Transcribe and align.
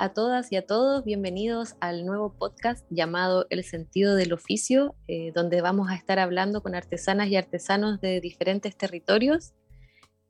A 0.00 0.10
todas 0.10 0.52
y 0.52 0.56
a 0.56 0.64
todos, 0.64 1.04
bienvenidos 1.04 1.74
al 1.80 2.06
nuevo 2.06 2.32
podcast 2.32 2.86
llamado 2.88 3.46
El 3.50 3.64
sentido 3.64 4.14
del 4.14 4.32
oficio, 4.32 4.94
eh, 5.08 5.32
donde 5.34 5.60
vamos 5.60 5.90
a 5.90 5.96
estar 5.96 6.20
hablando 6.20 6.62
con 6.62 6.76
artesanas 6.76 7.26
y 7.26 7.34
artesanos 7.34 8.00
de 8.00 8.20
diferentes 8.20 8.76
territorios. 8.76 9.54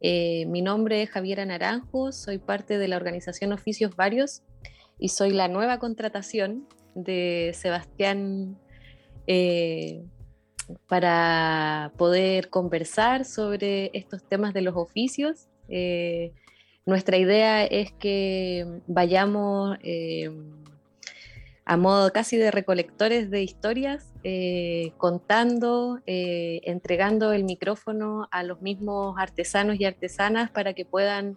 Eh, 0.01 0.47
mi 0.47 0.63
nombre 0.63 1.03
es 1.03 1.11
Javiera 1.11 1.45
Naranjo, 1.45 2.13
soy 2.13 2.39
parte 2.39 2.79
de 2.79 2.89
la 2.89 2.97
organización 2.97 3.53
Oficios 3.53 3.95
Varios 3.95 4.43
y 4.99 5.11
soy 5.11 5.33
la 5.33 5.49
nueva 5.49 5.79
contratación 5.79 6.67
de 6.95 7.53
Sebastián 7.53 8.59
eh, 9.27 10.03
para 10.87 11.93
poder 11.99 12.49
conversar 12.49 13.27
sobre 13.27 13.91
estos 13.93 14.27
temas 14.27 14.55
de 14.55 14.63
los 14.63 14.77
oficios. 14.77 15.47
Nuestra 16.89 17.19
idea 17.19 17.67
es 17.67 17.93
que 17.93 18.81
vayamos 18.87 19.77
eh, 19.83 20.31
a 21.67 21.77
modo 21.77 22.11
casi 22.15 22.39
de 22.39 22.51
recolectores 22.51 23.31
de 23.31 23.43
historias, 23.43 24.15
eh, 24.25 24.93
contando, 24.97 26.01
eh, 26.07 26.63
entregando 26.65 27.35
el 27.35 27.45
micrófono 27.45 28.27
a 28.31 28.43
los 28.43 28.63
mismos 28.63 29.17
artesanos 29.19 29.79
y 29.79 29.85
artesanas 29.85 30.51
para 30.51 30.73
que 30.73 30.87
puedan 30.87 31.37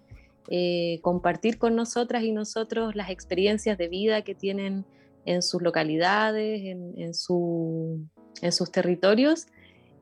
compartir 1.02 1.58
con 1.58 1.76
nosotras 1.76 2.24
y 2.24 2.32
nosotros 2.32 2.96
las 2.96 3.10
experiencias 3.10 3.78
de 3.78 3.90
vida 3.90 4.22
que 4.22 4.36
tienen 4.36 4.86
en 5.26 5.42
sus 5.42 5.62
localidades, 5.62 6.62
en, 6.64 7.14
sus 7.14 8.72
territorios. 8.72 9.48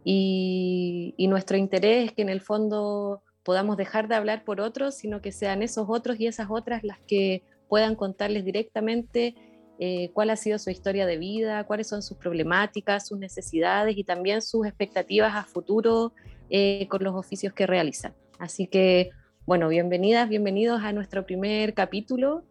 y, 0.03 1.25
nuestro 1.27 1.57
interés 1.57 2.09
es 2.09 2.13
que 2.13 2.21
en 2.21 2.29
el 2.29 2.41
fondo 2.41 3.23
podamos 3.43 3.77
dejar 3.77 4.07
de 4.07 4.15
hablar 4.15 4.43
por 4.43 4.61
otros, 4.61 4.95
sino 4.95 5.21
que 5.21 5.31
sean 5.31 5.61
esos 5.61 5.87
otros 5.89 6.19
y 6.19 6.27
esas 6.27 6.47
otras 6.49 6.83
las 6.83 6.99
que 6.99 7.43
puedan 7.67 7.95
contarles 7.95 8.45
directamente 8.45 9.35
eh, 9.79 10.11
cuál 10.13 10.29
ha 10.29 10.35
sido 10.35 10.59
su 10.59 10.69
historia 10.69 11.05
de 11.05 11.17
vida, 11.17 11.63
cuáles 11.63 11.87
son 11.87 12.01
sus 12.01 12.17
problemáticas, 12.17 13.07
sus 13.07 13.17
necesidades 13.17 13.97
y 13.97 14.03
también 14.03 14.41
sus 14.41 14.67
expectativas 14.67 15.35
a 15.35 15.45
futuro 15.45 16.11
eh, 16.49 16.87
con 16.89 17.03
los 17.03 17.15
oficios 17.15 17.53
que 17.53 17.65
realizan. 17.65 18.13
Así 18.39 18.67
que, 18.67 19.11
bueno, 19.45 19.69
bienvenidas, 19.69 20.27
bienvenidos 20.27 20.81
a 20.83 20.91
nuestro 20.91 21.25
primer 21.25 21.73
capítulo 21.73 22.43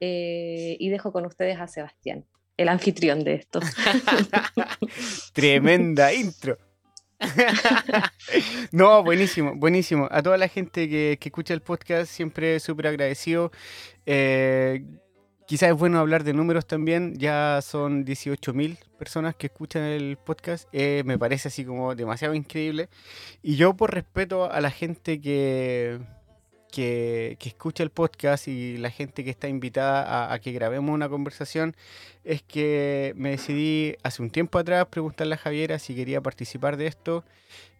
eh, 0.00 0.76
y 0.80 0.88
dejo 0.88 1.12
con 1.12 1.24
ustedes 1.24 1.60
a 1.60 1.68
Sebastián, 1.68 2.24
el 2.56 2.68
anfitrión 2.68 3.22
de 3.22 3.34
esto. 3.34 3.60
Tremenda 5.32 6.12
intro. 6.12 6.58
no, 8.72 9.02
buenísimo, 9.02 9.54
buenísimo. 9.54 10.08
A 10.10 10.22
toda 10.22 10.38
la 10.38 10.48
gente 10.48 10.88
que, 10.88 11.18
escucha 11.20 11.54
el 11.54 11.62
podcast, 11.62 12.10
siempre 12.10 12.60
súper 12.60 12.88
agradecido. 12.88 13.52
Eh, 14.06 14.84
quizás 15.46 15.70
es 15.70 15.76
bueno 15.76 15.98
hablar 15.98 16.24
de 16.24 16.32
números 16.32 16.66
también. 16.66 17.14
Ya 17.18 17.60
son 17.62 18.04
18.000 18.04 18.78
personas 18.98 19.34
que 19.34 19.46
escuchan 19.46 19.82
el 19.82 20.16
podcast. 20.16 20.68
Eh, 20.72 21.02
me 21.04 21.18
parece 21.18 21.48
así 21.48 21.64
como 21.64 21.94
demasiado 21.94 22.34
increíble. 22.34 22.88
Y 23.42 23.56
yo 23.56 23.74
por 23.74 23.92
respeto 23.94 24.50
a 24.50 24.60
la 24.60 24.70
gente 24.70 25.20
que 25.20 26.00
que, 26.72 27.36
escucha 27.44 27.84
el 27.84 27.90
podcast 27.90 28.48
y 28.48 28.78
la 28.78 28.90
gente 28.90 29.22
que 29.22 29.30
está 29.30 29.46
invitada 29.46 30.32
a, 30.32 30.38
que 30.40 30.50
grabemos 30.50 30.92
una 30.92 31.08
conversación, 31.08 31.76
es 32.24 32.42
que 32.42 33.12
me 33.16 33.30
decidí 33.30 33.94
hace 34.02 34.22
un 34.22 34.30
tiempo 34.30 34.58
atrás 34.58 34.86
preguntarle 34.86 35.34
a 35.34 35.38
Javiera 35.38 35.78
si 35.78 35.94
quería 35.94 36.20
participar 36.20 36.76
de 36.76 36.86
esto 36.88 37.24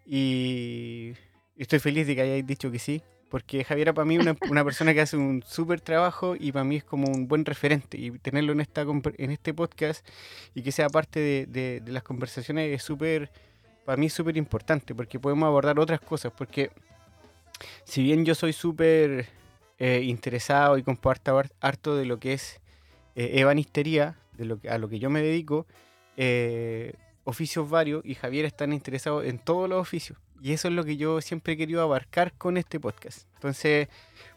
y 0.07 1.15
estoy 1.57 1.81
feliz 1.81 2.07
de 2.07 2.15
que 2.15 2.23
hayáis 2.23 2.47
dicho 2.47 2.71
que 2.71 2.79
sí, 2.79 3.03
porque 3.31 3.65
Javiera 3.65 3.93
para 3.95 4.05
mí 4.05 4.17
es 4.17 4.27
una, 4.51 4.65
persona 4.65 4.95
que 4.95 5.01
hace 5.01 5.17
un 5.17 5.43
súper 5.45 5.81
trabajo 5.81 6.37
y 6.39 6.53
para 6.53 6.65
mí 6.65 6.77
es 6.77 6.85
como 6.85 7.09
un 7.09 7.27
buen 7.27 7.45
referente 7.45 7.97
y 7.97 8.11
tenerlo 8.19 8.53
en, 8.53 8.61
esta, 8.61 8.83
en 8.83 9.31
este 9.31 9.55
podcast 9.55 10.07
y 10.55 10.63
que 10.63 10.71
sea 10.71 10.89
parte 10.89 11.47
de, 11.47 11.81
de 11.81 11.93
las 11.93 12.03
conversaciones 12.03 12.73
es 12.73 12.83
súper, 12.83 13.31
para 13.87 13.97
mí 13.97 14.07
es 14.07 14.13
súper 14.13 14.37
importante 14.37 14.95
porque 14.95 15.19
podemos 15.19 15.47
abordar 15.47 15.79
otras 15.79 16.01
cosas, 16.01 16.33
porque 16.37 16.71
si 17.85 18.03
bien 18.03 18.25
yo 18.25 18.35
soy 18.35 18.53
súper 18.53 19.27
eh, 19.79 20.03
interesado 20.05 20.79
y 20.79 20.83
comparto 20.83 21.43
harto 21.61 21.97
de 21.97 22.05
lo 22.05 22.19
que 22.19 22.35
es 22.35 22.61
eh, 23.15 23.41
ebanistería, 23.41 24.17
de 24.37 24.45
lo 24.45 24.61
que, 24.61 24.71
a 24.71 24.79
lo 24.79 24.89
que 24.89 24.99
yo 24.99 25.11
me 25.11 25.23
dedico, 25.23 25.67
eh, 26.17 26.95
oficios 27.25 27.69
varios 27.69 28.05
y 28.05 28.15
Javier 28.15 28.45
están 28.45 28.73
interesados 28.73 29.25
en 29.25 29.39
todos 29.39 29.69
los 29.69 29.81
oficios. 29.81 30.19
Y 30.41 30.53
eso 30.53 30.69
es 30.69 30.75
lo 30.75 30.85
que 30.85 30.97
yo 30.97 31.21
siempre 31.21 31.53
he 31.53 31.57
querido 31.57 31.83
abarcar 31.83 32.33
con 32.33 32.57
este 32.57 32.81
podcast. 32.81 33.29
Entonces, 33.35 33.89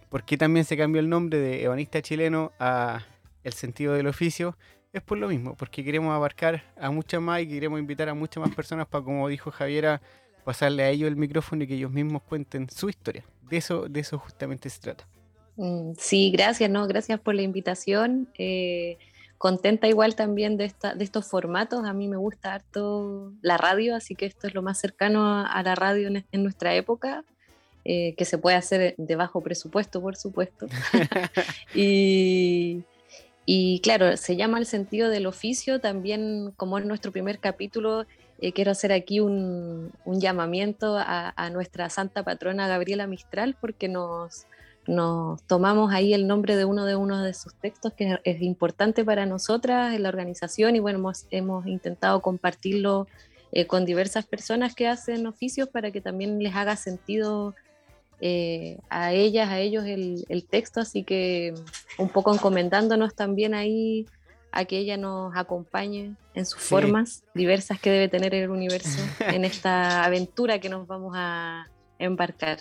¿por 0.09 0.23
qué 0.23 0.37
también 0.37 0.65
se 0.65 0.77
cambió 0.77 0.99
el 0.99 1.09
nombre 1.09 1.39
de 1.39 1.63
ebanista 1.63 2.01
chileno 2.01 2.51
a 2.59 3.05
el 3.43 3.53
sentido 3.53 3.93
del 3.93 4.07
oficio? 4.07 4.57
Es 4.93 5.01
por 5.01 5.17
lo 5.17 5.27
mismo, 5.27 5.55
porque 5.55 5.83
queremos 5.83 6.13
abarcar 6.13 6.63
a 6.79 6.89
muchas 6.89 7.21
más 7.21 7.41
y 7.41 7.47
queremos 7.47 7.79
invitar 7.79 8.07
a 8.07 8.13
muchas 8.13 8.41
más 8.45 8.55
personas 8.55 8.87
para, 8.87 9.03
como 9.03 9.27
dijo 9.27 9.51
Javiera, 9.51 10.01
pasarle 10.43 10.83
a 10.83 10.89
ellos 10.89 11.07
el 11.07 11.15
micrófono 11.15 11.63
y 11.63 11.67
que 11.67 11.73
ellos 11.73 11.91
mismos 11.91 12.21
cuenten 12.21 12.69
su 12.69 12.87
historia. 12.87 13.25
De 13.49 13.57
eso, 13.57 13.87
de 13.87 13.99
eso 13.99 14.17
justamente 14.17 14.69
se 14.69 14.79
trata. 14.79 15.07
Mm, 15.57 15.93
sí, 15.97 16.31
gracias, 16.31 16.69
no, 16.69 16.87
gracias 16.87 17.19
por 17.19 17.35
la 17.35 17.41
invitación. 17.41 18.27
Eh, 18.37 18.97
contenta 19.37 19.87
igual 19.87 20.15
también 20.15 20.57
de, 20.57 20.65
esta, 20.65 20.95
de 20.95 21.03
estos 21.03 21.27
formatos. 21.27 21.85
A 21.85 21.93
mí 21.93 22.07
me 22.07 22.17
gusta 22.17 22.53
harto 22.53 23.33
la 23.41 23.57
radio, 23.57 23.95
así 23.95 24.15
que 24.15 24.25
esto 24.25 24.47
es 24.47 24.53
lo 24.53 24.61
más 24.61 24.79
cercano 24.79 25.45
a, 25.45 25.63
la 25.63 25.75
radio 25.75 26.07
en, 26.07 26.43
nuestra 26.43 26.75
época, 26.75 27.23
eh, 27.83 28.15
que 28.17 28.25
se 28.25 28.37
puede 28.37 28.57
hacer 28.57 28.95
de 28.97 29.15
bajo 29.15 29.41
presupuesto, 29.41 30.01
por 30.01 30.15
supuesto. 30.15 30.67
y, 31.75 32.83
y 33.45 33.79
claro, 33.81 34.17
se 34.17 34.35
llama 34.35 34.57
el 34.57 34.65
sentido 34.65 35.09
del 35.09 35.27
oficio, 35.27 35.79
también 35.79 36.51
como 36.57 36.79
en 36.79 36.87
nuestro 36.87 37.11
primer 37.11 37.39
capítulo 37.39 38.05
eh, 38.39 38.51
quiero 38.51 38.71
hacer 38.71 38.91
aquí 38.91 39.19
un, 39.19 39.91
llamamiento 40.05 40.97
a, 40.97 41.49
nuestra 41.51 41.89
santa 41.89 42.23
patrona 42.23 42.67
Gabriela 42.67 43.07
Mistral 43.07 43.55
porque 43.59 43.87
nos, 43.87 44.45
tomamos 45.47 45.93
ahí 45.93 46.13
el 46.13 46.27
nombre 46.27 46.55
de 46.55 46.65
uno 46.65 46.85
de 46.85 46.95
uno 46.95 47.23
de 47.23 47.33
sus 47.33 47.53
textos 47.55 47.93
que 47.93 48.19
es, 48.23 48.41
importante 48.41 49.05
para 49.05 49.25
nosotras 49.25 49.95
en 49.95 50.03
la 50.03 50.09
organización 50.09 50.75
y 50.75 50.79
bueno, 50.79 51.11
hemos, 51.31 51.65
intentado 51.67 52.21
compartirlo 52.21 53.07
eh, 53.51 53.67
con 53.67 53.85
diversas 53.85 54.25
personas 54.25 54.75
que 54.75 54.87
hacen 54.87 55.27
oficios 55.27 55.69
para 55.69 55.91
que 55.91 56.01
también 56.01 56.43
les 56.43 56.55
haga 56.55 56.75
sentido 56.75 57.55
eh, 58.19 58.79
a 58.89 59.13
ellas, 59.13 59.49
a 59.49 59.59
ellos 59.59 59.85
el, 59.85 60.25
el 60.27 60.45
texto, 60.45 60.81
así 60.81 61.03
que 61.03 61.53
un 61.97 62.09
poco 62.09 62.33
encomendándonos 62.33 63.15
también 63.15 63.53
ahí 63.53 64.07
a 64.55 64.65
que 64.65 64.77
ella 64.77 64.97
nos 64.97 65.35
acompañe 65.35 66.15
en 66.33 66.45
sus 66.45 66.61
formas 66.61 67.23
diversas 67.33 67.79
que 67.79 67.91
debe 67.91 68.07
tener 68.07 68.33
el 68.33 68.49
universo 68.49 68.99
en 69.19 69.45
esta 69.45 70.05
aventura 70.05 70.59
que 70.59 70.69
nos 70.69 70.87
vamos 70.87 71.13
a 71.15 71.69
embarcar. 71.99 72.59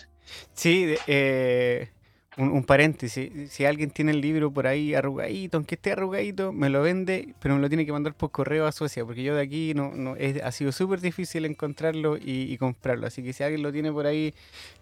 Sí, 0.55 0.95
eh, 1.07 1.89
un, 2.37 2.65
paréntesis, 2.65 3.53
si 3.53 3.65
alguien 3.65 3.91
tiene 3.91 4.11
el 4.11 4.21
libro 4.21 4.53
por 4.53 4.67
ahí 4.67 4.93
arrugadito, 4.93 5.57
aunque 5.57 5.77
esté 5.77 5.93
arrugadito, 5.93 6.53
me 6.53 6.69
lo 6.69 6.83
vende, 6.83 7.35
pero 7.39 7.55
me 7.55 7.61
lo 7.61 7.69
tiene 7.69 7.87
que 7.87 7.93
mandar 7.93 8.15
por 8.15 8.33
correo 8.33 8.67
a 8.67 8.73
Socia, 8.73 9.05
porque 9.05 9.23
yo 9.23 9.37
de 9.37 9.43
aquí 9.43 9.73
no, 9.75 9.93
no 9.95 10.17
ha 10.43 10.51
sido 10.51 10.73
súper 10.73 11.01
difícil 11.01 11.45
encontrarlo 11.45 12.17
y, 12.17 12.57
comprarlo, 12.59 13.07
así 13.07 13.23
que 13.23 13.33
si 13.33 13.45
alguien 13.45 13.63
lo 13.63 13.71
tiene 13.71 13.93
por 13.93 14.07
ahí 14.07 14.35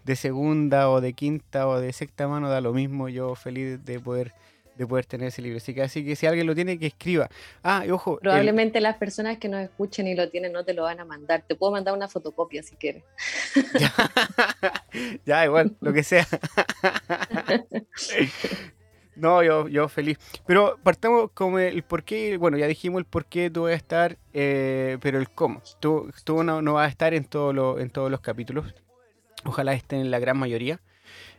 de 0.03 0.15
segunda 0.15 0.89
o 0.89 0.99
de 0.99 1.13
quinta 1.13 1.67
o 1.67 1.79
de 1.79 1.93
sexta 1.93 2.27
mano, 2.27 2.49
da 2.49 2.59
lo 2.59 2.73
mismo, 2.73 3.07
yo 3.07 3.35
feliz 3.35 3.85
de 3.85 3.99
poder 3.99 4.33
de 4.75 4.87
poder 4.87 5.05
tener 5.05 5.27
ese 5.27 5.41
libro. 5.41 5.57
Así 5.57 5.73
que, 5.73 5.81
así 5.81 6.05
que 6.05 6.15
si 6.15 6.25
alguien 6.25 6.47
lo 6.47 6.55
tiene, 6.55 6.79
que 6.79 6.87
escriba. 6.87 7.29
Ah, 7.61 7.83
y 7.85 7.91
ojo. 7.91 8.19
Probablemente 8.19 8.81
las 8.81 8.97
personas 8.97 9.37
que 9.37 9.47
nos 9.47 9.61
escuchen 9.61 10.07
y 10.07 10.15
lo 10.15 10.29
tienen 10.29 10.51
no 10.51 10.65
te 10.65 10.73
lo 10.73 10.83
van 10.83 10.99
a 10.99 11.05
mandar. 11.05 11.43
Te 11.47 11.55
puedo 11.55 11.71
mandar 11.71 11.93
una 11.93 12.07
fotocopia 12.07 12.63
si 12.63 12.75
quieres. 12.75 13.03
ya, 15.25 15.45
igual, 15.45 15.75
lo 15.79 15.93
que 15.93 16.03
sea. 16.03 16.27
no, 19.15 19.43
yo, 19.43 19.67
yo 19.67 19.87
feliz. 19.89 20.17
Pero 20.45 20.79
partamos 20.81 21.31
con 21.31 21.59
el 21.59 21.83
por 21.83 22.03
qué. 22.03 22.37
Bueno, 22.37 22.57
ya 22.57 22.67
dijimos 22.67 22.99
el 22.99 23.05
por 23.05 23.25
qué 23.25 23.49
tú 23.49 23.63
vas 23.63 23.73
a 23.73 23.75
estar, 23.75 24.17
eh, 24.33 24.97
pero 25.01 25.19
el 25.19 25.29
cómo. 25.29 25.61
Tú, 25.79 26.11
tú 26.23 26.43
no, 26.43 26.61
no, 26.61 26.73
vas 26.73 26.87
a 26.87 26.89
estar 26.89 27.13
en, 27.13 27.25
todo 27.25 27.79
en 27.79 27.89
todos 27.89 28.09
los 28.09 28.21
capítulos. 28.21 28.73
Ojalá 29.45 29.73
estén 29.73 29.99
en 29.99 30.11
la 30.11 30.19
gran 30.19 30.37
mayoría. 30.37 30.79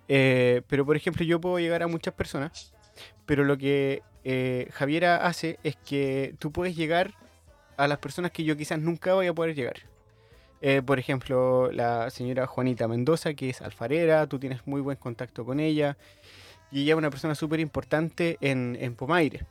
Eh, 0.07 0.61
pero 0.69 0.85
por 0.85 0.97
ejemplo, 0.97 1.25
yo 1.25 1.41
puedo 1.41 1.59
llegar 1.59 1.83
a 1.83 1.87
muchas 1.87 2.13
personas 2.13 2.74
pero 3.27 3.45
lo 3.45 3.57
que 3.57 4.03
eh, 4.25 4.69
Javiera 4.73 5.27
hace 5.27 5.59
es 5.63 5.77
que 5.77 6.35
tú 6.39 6.53
puedes 6.53 6.77
llegar 6.77 7.15
a 7.77 7.89
las 7.89 7.99
personas 7.99 8.31
que 8.31 8.45
yo 8.45 8.57
quizás 8.57 8.79
nunca 8.79 9.15
voy 9.15 9.27
a 9.27 9.35
poder 9.35 9.55
llegar. 9.55 9.77
Eh, 10.61 10.81
por 10.81 10.99
ejemplo, 10.99 11.71
la 11.73 12.09
señora 12.11 12.47
Juanita 12.47 12.89
Mendoza, 12.89 13.35
que 13.35 13.51
es 13.51 13.61
alfarera, 13.61 14.27
tú 14.27 14.39
tienes 14.39 14.67
muy 14.67 14.81
buen 14.81 14.97
contacto 14.97 15.45
con 15.45 15.61
ella. 15.61 15.97
Y 16.71 16.83
ella 16.83 16.95
es 16.95 16.99
una 16.99 17.11
persona 17.11 17.35
súper 17.35 17.61
importante 17.61 18.39
en, 18.41 18.77
en 18.81 18.95
Pomaire 18.95 19.47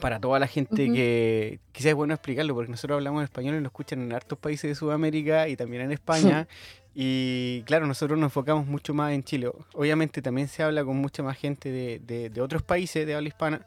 para 0.00 0.18
toda 0.18 0.38
la 0.38 0.46
gente 0.46 0.92
que 0.92 1.60
quizás 1.72 1.90
es 1.90 1.94
bueno 1.94 2.14
explicarlo, 2.14 2.54
porque 2.54 2.70
nosotros 2.70 2.96
hablamos 2.96 3.24
español 3.24 3.56
y 3.56 3.60
lo 3.60 3.66
escuchan 3.66 4.02
en 4.02 4.12
hartos 4.12 4.38
países 4.38 4.68
de 4.70 4.74
Sudamérica 4.74 5.48
y 5.48 5.56
también 5.56 5.82
en 5.82 5.92
España. 5.92 6.48
y 6.94 7.62
claro, 7.62 7.86
nosotros 7.86 8.18
nos 8.18 8.26
enfocamos 8.26 8.66
mucho 8.66 8.94
más 8.94 9.12
en 9.12 9.22
Chile. 9.22 9.50
Obviamente 9.74 10.22
también 10.22 10.48
se 10.48 10.62
habla 10.62 10.84
con 10.84 10.96
mucha 10.96 11.22
más 11.22 11.36
gente 11.36 11.70
de, 11.70 12.30
de, 12.30 12.40
otros 12.40 12.62
países 12.62 13.06
de 13.06 13.14
habla 13.14 13.28
hispana, 13.28 13.66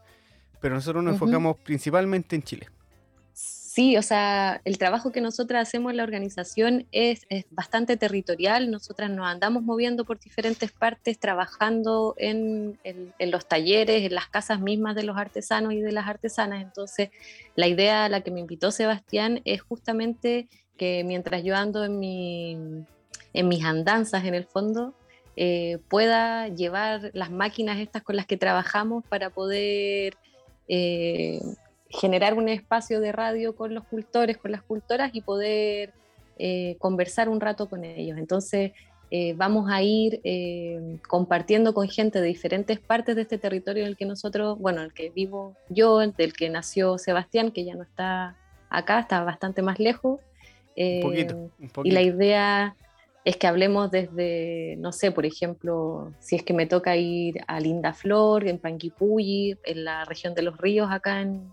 pero 0.59 0.75
nosotros 0.75 1.03
nos 1.03 1.13
enfocamos 1.13 1.57
principalmente 1.57 2.35
en 2.35 2.43
Chile. 2.43 2.67
Sí, 3.75 3.97
o 3.97 4.01
sea, 4.01 4.61
el 4.63 4.77
trabajo 4.77 5.11
que 5.11 5.19
nosotras 5.19 5.67
hacemos 5.67 5.91
en 5.91 5.97
la 5.97 6.03
organización 6.03 6.87
es, 6.93 7.27
bastante 7.49 7.97
territorial. 7.97 8.71
Nosotras 8.71 9.09
nos 9.09 9.27
andamos 9.27 9.63
moviendo 9.63 10.05
por 10.05 10.17
diferentes 10.17 10.71
partes, 10.71 11.19
trabajando 11.19 12.15
en, 12.17 12.79
los 13.19 13.49
talleres, 13.49 14.03
en 14.03 14.15
las 14.15 14.27
casas 14.29 14.61
mismas 14.61 14.95
de 14.95 15.03
los 15.03 15.17
artesanos 15.17 15.73
y 15.73 15.81
de 15.81 15.91
las 15.91 16.07
artesanas. 16.07 16.63
Entonces, 16.63 17.09
la 17.57 17.67
idea 17.67 18.05
a 18.05 18.09
la 18.09 18.21
que 18.21 18.31
me 18.31 18.39
invitó 18.39 18.71
Sebastián 18.71 19.41
es 19.43 19.61
justamente 19.61 20.47
que 20.77 21.03
mientras 21.03 21.43
yo 21.43 21.57
ando 21.57 21.83
en, 21.83 21.99
mi, 21.99 22.85
en 23.33 23.47
mis 23.49 23.65
andanzas, 23.65 24.23
en 24.23 24.35
el 24.35 24.45
fondo, 24.45 24.93
eh, 25.35 25.79
pueda 25.89 26.47
llevar 26.47 27.11
las 27.13 27.29
máquinas 27.29 27.79
estas 27.79 28.03
con 28.03 28.15
las 28.15 28.25
que 28.25 28.37
trabajamos 28.37 29.03
para 29.05 29.31
poder... 29.31 30.15
Eh, 30.69 31.41
generar 31.95 32.33
un 32.33 32.49
espacio 32.49 32.99
de 32.99 33.11
radio 33.11 33.55
con 33.55 33.73
los 33.73 33.85
cultores, 33.85 34.37
con 34.37 34.51
las 34.51 34.61
cultoras 34.61 35.11
y 35.13 35.21
poder 35.21 35.93
eh, 36.37 36.75
conversar 36.79 37.29
un 37.29 37.39
rato 37.39 37.69
con 37.69 37.85
ellos. 37.85 38.17
Entonces, 38.17 38.73
eh, 39.11 39.33
vamos 39.33 39.69
a 39.71 39.81
ir 39.81 40.19
eh, 40.23 40.97
compartiendo 41.07 41.73
con 41.73 41.87
gente 41.87 42.19
de 42.19 42.27
diferentes 42.27 42.79
partes 42.79 43.15
de 43.15 43.21
este 43.21 43.37
territorio 43.37 43.83
en 43.83 43.89
el 43.89 43.97
que 43.97 44.05
nosotros, 44.05 44.59
bueno, 44.59 44.81
el 44.81 44.93
que 44.93 45.09
vivo 45.09 45.55
yo, 45.69 45.99
del 45.99 46.33
que 46.33 46.49
nació 46.49 46.97
Sebastián, 46.97 47.51
que 47.51 47.63
ya 47.63 47.75
no 47.75 47.83
está 47.83 48.35
acá, 48.69 48.99
está 48.99 49.23
bastante 49.23 49.61
más 49.61 49.79
lejos. 49.79 50.19
un 50.75 51.01
poquito, 51.01 51.35
un 51.35 51.69
poquito. 51.69 51.81
Y 51.83 51.91
la 51.91 52.01
idea 52.01 52.75
es 53.23 53.37
que 53.37 53.47
hablemos 53.47 53.89
desde, 53.89 54.75
no 54.77 54.91
sé, 54.91 55.11
por 55.11 55.25
ejemplo, 55.25 56.11
si 56.19 56.35
es 56.35 56.43
que 56.43 56.53
me 56.53 56.65
toca 56.65 56.95
ir 56.95 57.37
a 57.47 57.59
Linda 57.59 57.93
Flor, 57.93 58.47
en 58.47 58.59
Panguipulli, 58.59 59.57
en 59.63 59.85
la 59.85 60.05
región 60.05 60.35
de 60.35 60.41
los 60.41 60.57
ríos, 60.57 60.91
acá 60.91 61.21
en, 61.21 61.51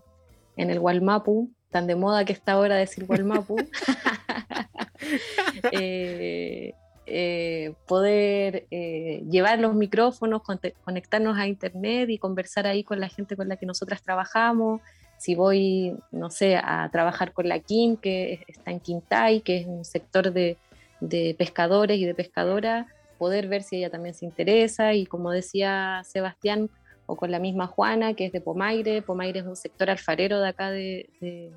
en 0.55 0.69
el 0.69 0.79
Walmapu, 0.79 1.51
tan 1.69 1.87
de 1.87 1.95
moda 1.95 2.25
que 2.25 2.33
está 2.33 2.53
ahora 2.53 2.75
decir 2.75 3.05
Walmapu, 3.07 3.57
eh, 5.71 6.73
eh, 7.05 7.73
poder 7.87 8.67
eh, 8.71 9.23
llevar 9.29 9.59
los 9.59 9.75
micrófonos, 9.75 10.41
conectarnos 10.83 11.37
a 11.37 11.47
internet 11.47 12.09
y 12.09 12.17
conversar 12.17 12.67
ahí 12.67 12.83
con 12.83 12.99
la 12.99 13.09
gente 13.09 13.35
con 13.35 13.49
la 13.49 13.57
que 13.57 13.65
nosotras 13.65 14.03
trabajamos. 14.03 14.81
Si 15.17 15.35
voy, 15.35 15.97
no 16.11 16.29
sé, 16.29 16.57
a 16.57 16.89
trabajar 16.91 17.33
con 17.33 17.47
la 17.47 17.59
Kim, 17.59 17.97
que 17.97 18.43
está 18.47 18.71
en 18.71 18.79
Quintay, 18.79 19.41
que 19.41 19.57
es 19.57 19.67
un 19.67 19.85
sector 19.85 20.31
de, 20.31 20.57
de 21.01 21.35
pescadores 21.37 21.97
y 21.97 22.05
de 22.05 22.13
pescadoras, 22.13 22.87
poder 23.17 23.47
ver 23.47 23.63
si 23.63 23.77
ella 23.77 23.89
también 23.89 24.15
se 24.15 24.25
interesa 24.25 24.93
y 24.93 25.05
como 25.05 25.31
decía 25.31 26.01
Sebastián, 26.05 26.69
o 27.05 27.15
con 27.15 27.31
la 27.31 27.39
misma 27.39 27.67
Juana, 27.67 28.13
que 28.13 28.25
es 28.25 28.31
de 28.31 28.41
Pomaire. 28.41 29.01
Pomaire 29.01 29.39
es 29.39 29.45
un 29.45 29.55
sector 29.55 29.89
alfarero 29.89 30.39
de 30.39 30.47
acá 30.47 30.71
de, 30.71 31.09
de, 31.19 31.51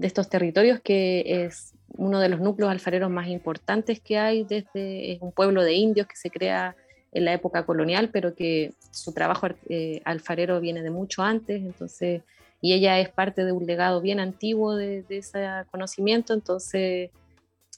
estos 0.00 0.28
territorios, 0.28 0.80
que 0.80 1.44
es 1.44 1.74
uno 1.96 2.20
de 2.20 2.28
los 2.28 2.40
núcleos 2.40 2.70
alfareros 2.70 3.10
más 3.10 3.28
importantes 3.28 4.00
que 4.00 4.18
hay 4.18 4.44
desde, 4.44 5.12
es 5.12 5.22
un 5.22 5.32
pueblo 5.32 5.62
de 5.62 5.74
indios 5.74 6.06
que 6.06 6.16
se 6.16 6.30
crea 6.30 6.76
en 7.12 7.24
la 7.24 7.32
época 7.32 7.64
colonial, 7.64 8.10
pero 8.12 8.34
que 8.34 8.74
su 8.90 9.12
trabajo 9.12 9.48
eh, 9.68 10.02
alfarero 10.04 10.60
viene 10.60 10.82
de 10.82 10.90
mucho 10.90 11.22
antes, 11.22 11.62
entonces, 11.62 12.22
y 12.60 12.74
ella 12.74 12.98
es 12.98 13.08
parte 13.08 13.44
de 13.44 13.52
un 13.52 13.64
legado 13.64 14.00
bien 14.00 14.20
antiguo 14.20 14.76
de, 14.76 15.04
ese 15.08 15.48
conocimiento, 15.70 16.34
entonces, 16.34 17.10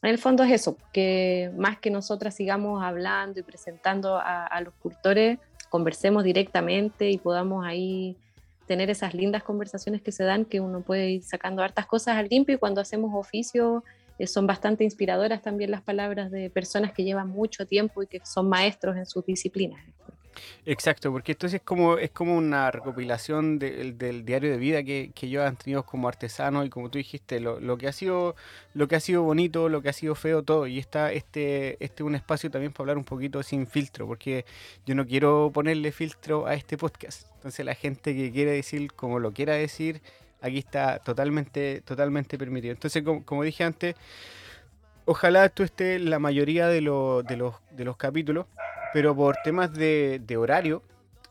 en 0.02 0.10
el 0.10 0.18
fondo 0.18 0.42
es 0.42 0.50
eso, 0.50 0.76
que 0.92 1.52
más 1.56 1.78
que 1.78 1.90
nosotras 1.90 2.34
sigamos 2.34 2.82
hablando 2.82 3.38
y 3.38 3.42
presentando 3.44 4.16
a, 4.16 4.44
a 4.44 4.60
los 4.60 4.74
cultores, 4.74 5.38
conversemos 5.68 6.24
directamente 6.24 7.10
y 7.10 7.18
podamos 7.18 7.64
ahí 7.64 8.16
tener 8.66 8.90
esas 8.90 9.14
lindas 9.14 9.42
conversaciones 9.42 10.02
que 10.02 10.12
se 10.12 10.24
dan, 10.24 10.44
que 10.44 10.60
uno 10.60 10.82
puede 10.82 11.10
ir 11.10 11.22
sacando 11.22 11.62
hartas 11.62 11.86
cosas 11.86 12.16
al 12.16 12.28
limpio 12.28 12.54
y 12.54 12.58
cuando 12.58 12.80
hacemos 12.80 13.12
oficio 13.14 13.82
eh, 14.18 14.26
son 14.26 14.46
bastante 14.46 14.84
inspiradoras 14.84 15.42
también 15.42 15.70
las 15.70 15.82
palabras 15.82 16.30
de 16.30 16.50
personas 16.50 16.92
que 16.92 17.04
llevan 17.04 17.28
mucho 17.28 17.66
tiempo 17.66 18.02
y 18.02 18.06
que 18.06 18.20
son 18.24 18.48
maestros 18.48 18.96
en 18.96 19.06
sus 19.06 19.24
disciplinas. 19.24 19.82
Exacto, 20.66 21.10
porque 21.12 21.32
esto 21.32 21.46
es 21.46 21.60
como, 21.62 21.98
es 21.98 22.10
como 22.10 22.36
una 22.36 22.70
recopilación 22.70 23.58
del 23.58 24.24
diario 24.24 24.50
de 24.50 24.58
vida 24.58 24.82
que, 24.82 25.10
que 25.14 25.26
ellos 25.26 25.44
han 25.44 25.56
tenido 25.56 25.84
como 25.84 26.08
artesanos 26.08 26.66
y 26.66 26.70
como 26.70 26.90
tú 26.90 26.98
dijiste, 26.98 27.40
lo, 27.40 27.58
lo, 27.60 27.78
que 27.78 27.88
ha 27.88 27.92
sido, 27.92 28.36
lo 28.74 28.86
que 28.88 28.96
ha 28.96 29.00
sido 29.00 29.22
bonito, 29.22 29.68
lo 29.68 29.82
que 29.82 29.88
ha 29.88 29.92
sido 29.92 30.14
feo, 30.14 30.42
todo. 30.42 30.66
Y 30.66 30.78
está 30.78 31.12
este, 31.12 31.82
este 31.84 32.02
un 32.02 32.14
espacio 32.14 32.50
también 32.50 32.72
para 32.72 32.82
hablar 32.82 32.98
un 32.98 33.04
poquito 33.04 33.42
sin 33.42 33.66
filtro, 33.66 34.06
porque 34.06 34.44
yo 34.86 34.94
no 34.94 35.06
quiero 35.06 35.50
ponerle 35.52 35.92
filtro 35.92 36.46
a 36.46 36.54
este 36.54 36.76
podcast. 36.76 37.26
Entonces 37.36 37.64
la 37.64 37.74
gente 37.74 38.14
que 38.14 38.30
quiere 38.32 38.52
decir 38.52 38.92
como 38.92 39.18
lo 39.18 39.32
quiera 39.32 39.54
decir, 39.54 40.02
aquí 40.40 40.58
está 40.58 40.98
totalmente, 40.98 41.82
totalmente 41.82 42.38
permitido. 42.38 42.72
Entonces, 42.72 43.02
como, 43.24 43.42
dije 43.42 43.64
antes, 43.64 43.94
ojalá 45.04 45.46
esto 45.46 45.64
esté 45.64 45.98
la 45.98 46.18
mayoría 46.18 46.68
de, 46.68 46.74
de, 46.74 46.80
los, 46.82 47.54
de 47.70 47.84
los 47.84 47.96
capítulos 47.96 48.46
pero 48.92 49.14
por 49.14 49.36
temas 49.44 49.72
de, 49.72 50.36
horario, 50.36 50.82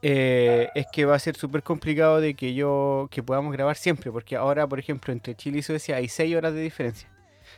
eh, 0.01 0.69
es 0.75 0.86
que 0.92 1.06
va 1.06 1.15
a 1.15 1.19
ser 1.19 1.36
súper 1.36 1.63
complicado 1.63 2.21
de 2.21 2.36
que 2.36 2.54
yo 2.54 3.07
que 3.12 3.24
podamos 3.24 3.54
grabar 3.54 3.75
siempre, 3.75 4.12
porque 4.12 4.36
ahora, 4.36 4.68
por 4.68 4.80
ejemplo, 4.80 5.12
entre 5.12 5.36
Chile 5.36 5.59
y 5.59 5.63
Suecia 5.63 5.95
hay 5.98 6.07
6 6.07 6.36
horas 6.36 6.54
de 6.54 6.62
diferencia. 6.62 7.09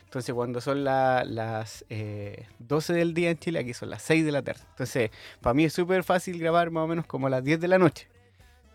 Entonces, 0.04 0.34
cuando 0.34 0.60
son 0.60 0.82
las 0.84 1.84
eh, 1.88 2.46
12 2.58 2.92
del 2.92 3.14
día 3.14 3.30
en 3.30 3.38
Chile, 3.38 3.60
aquí 3.60 3.74
son 3.74 3.90
las 3.90 4.02
6 4.02 4.24
de 4.24 4.32
la 4.32 4.42
tarde. 4.42 4.62
Entonces, 4.70 5.10
para 5.40 5.54
mí 5.54 5.64
es 5.64 5.72
súper 5.72 6.02
fácil 6.02 6.38
grabar 6.38 6.70
más 6.70 6.84
o 6.84 6.86
menos 6.88 7.06
como 7.06 7.26
a 7.26 7.30
las 7.30 7.44
10 7.44 7.60
de 7.60 7.68
la 7.68 7.78
noche. 7.78 8.08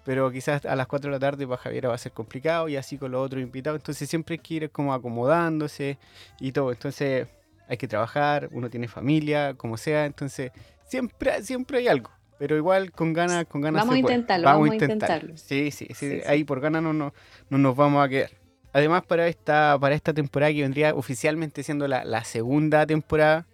Pero 0.06 0.32
quizás 0.32 0.66
a 0.66 0.76
las 0.76 0.88
4 0.88 1.10
de 1.10 1.16
la 1.16 1.20
tarde 1.20 1.48
para 1.48 1.58
Javier 1.58 1.90
va 1.90 1.96
a 1.96 1.98
ser 1.98 2.12
complicado 2.12 2.70
y 2.70 2.78
así 2.78 2.98
con 2.98 3.12
los 3.12 3.26
otros 3.26 3.42
invitados. 3.42 3.80
Entonces, 3.80 4.10
siempre 4.10 4.36
hay 4.36 4.40
que 4.40 4.54
ir 4.54 4.72
como 4.72 4.94
acomodándose 4.94 5.98
y 6.40 6.52
todo. 6.52 6.72
Entonces, 6.72 7.28
hay 7.68 7.78
que 7.78 7.88
trabajar, 7.88 8.50
uno 8.52 8.70
tiene 8.70 8.88
familia, 8.88 9.56
como 9.56 9.78
sea. 9.78 10.06
Entonces, 10.06 10.52
siempre, 10.88 11.44
siempre 11.44 11.80
hay 11.80 11.88
algo. 11.88 12.12
Pero 12.38 12.58
igual 12.58 12.92
con 12.92 13.14
ganas, 13.14 13.46
con 13.46 13.62
ganas 13.62 13.82
vamos 13.82 13.96
a 13.96 14.00
intentarlo, 14.00 14.46
vamos, 14.46 14.70
a 14.70 14.76
intentarlo. 14.76 15.38
Sí, 15.38 15.72
sí, 15.72 15.88
sí, 15.94 16.20
ahí 16.28 16.44
por 16.44 16.60
ganas 16.60 16.84
no, 16.84 16.92
no, 16.92 17.14
nos 17.50 17.76
vamos 17.76 18.06
a 18.06 18.10
quedar. 18.10 18.32
Además, 18.74 19.06
para 19.06 19.28
esta, 19.28 19.78
para 19.80 19.96
esta 19.96 20.14
temporada 20.14 20.52
que 20.52 20.62
vendría 20.62 20.94
oficialmente 20.94 21.64
siendo 21.64 21.88
la, 21.88 22.24
segunda 22.26 22.86
temporada, 22.86 23.46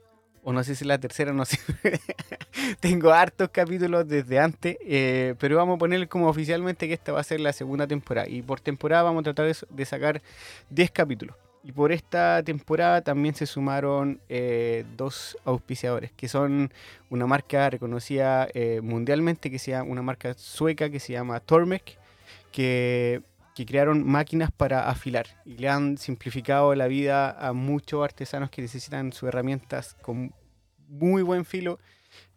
o 0.43 0.51
no 0.51 0.63
sé 0.63 0.73
si 0.73 0.83
la 0.83 0.97
tercera, 0.97 1.31
no 1.31 1.45
sé. 1.45 1.59
Tengo 2.79 3.11
hartos 3.11 3.50
capítulos 3.50 4.07
desde 4.07 4.39
antes, 4.39 4.77
eh, 4.81 5.35
pero 5.38 5.57
vamos 5.57 5.75
a 5.75 5.77
poner 5.77 6.07
como 6.07 6.27
oficialmente 6.27 6.88
que 6.88 6.95
esta 6.95 7.11
va 7.11 7.19
a 7.19 7.23
ser 7.23 7.39
la 7.39 7.53
segunda 7.53 7.85
temporada. 7.85 8.27
Y 8.27 8.41
por 8.41 8.61
temporada 8.61 9.03
vamos 9.03 9.21
a 9.21 9.23
tratar 9.25 9.45
de, 9.45 9.55
de 9.69 9.85
sacar 9.85 10.23
10 10.71 10.89
capítulos. 10.89 11.35
Y 11.63 11.72
por 11.74 11.91
esta 11.91 12.41
temporada 12.44 13.01
también 13.01 13.36
se 13.36 13.46
sumaron 13.46 14.20
eh, 14.30 14.84
dos 14.98 15.38
auspiciadores, 15.46 16.12
que 16.13 16.27
son 16.27 16.74
una 17.10 17.27
marca 17.27 17.70
reconocida 17.70 18.48
eh, 18.53 18.82
mundialmente, 18.82 19.51
que 19.51 19.60
sea 19.60 19.84
una 19.84 20.01
marca 20.01 20.34
sueca 20.34 20.89
que 20.89 21.00
se 21.00 21.13
llama 21.13 21.39
Tormek, 21.39 22.00
que, 22.51 23.22
que, 23.53 23.65
crearon 23.68 24.03
máquinas 24.03 24.51
para 24.51 24.89
afilar 24.89 25.27
y 25.46 25.58
le 25.58 25.70
han 25.70 26.00
simplificado 26.00 26.74
la 26.74 26.88
vida 26.88 27.30
a 27.30 27.53
muchos 27.53 28.03
artesanos 28.03 28.50
que 28.50 28.63
necesitan 28.63 29.13
sus 29.13 29.30
herramientas 29.30 29.96
con 30.01 30.34
muy 30.88 31.22
buen 31.22 31.46
filo. 31.46 31.80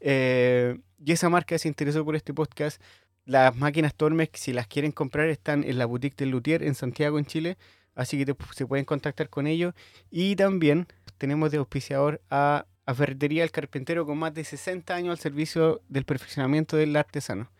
Eh, 0.01 0.79
y 1.03 1.13
esa 1.13 1.31
marca 1.31 1.59
se 1.59 1.69
interesó 1.69 2.05
por 2.05 2.15
este 2.15 2.35
podcast. 2.35 2.81
Las 3.25 3.57
máquinas 3.57 3.95
Tormek, 3.95 4.37
si 4.37 4.53
las 4.53 4.67
quieren 4.67 4.93
comprar, 4.93 5.29
están 5.31 5.65
en 5.65 5.79
la 5.79 5.87
boutique 5.87 6.17
del 6.17 6.29
Luthier 6.29 6.63
en 6.63 6.75
Santiago, 6.75 7.19
en 7.19 7.25
Chile 7.25 7.57
así 7.95 8.25
que 8.25 8.35
se 8.55 8.67
pueden 8.67 8.85
contactar 8.85 9.29
con 9.29 9.47
ellos. 9.47 9.75
Y 10.11 10.37
también 10.37 10.87
tenemos 11.19 11.51
de 11.51 11.59
auspiciador 11.59 12.21
a, 12.31 12.67
a 12.87 12.95
Ferretería 12.95 13.45
El 13.45 13.51
Carpintero 13.51 14.07
con 14.07 14.19
más 14.19 14.35
de 14.35 14.45
60 14.45 14.95
años 14.95 15.11
al 15.13 15.19
servicio 15.19 15.81
del 15.89 16.05
perfeccionamiento 16.05 16.77
del 16.77 16.97
artesano. 16.97 17.51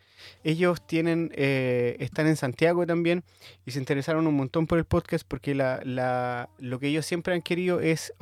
Ellos 0.43 0.87
tienen, 0.87 1.31
eh, 1.35 1.97
están 2.01 2.27
en 2.27 2.37
Santiago 2.37 2.87
también 2.87 3.25
y 3.67 3.73
se 3.73 3.79
interesaron 3.79 4.27
un 4.27 4.35
montón 4.35 4.67
por 4.67 4.79
el 4.79 4.85
podcast 4.85 5.27
porque 5.27 5.55
la, 5.55 5.81
la, 5.85 6.49
lo 6.59 6.79
que 6.79 6.89
ellos 6.89 7.07
siempre 7.07 7.35
han 7.35 7.43
querido 7.43 7.81
es 7.81 8.13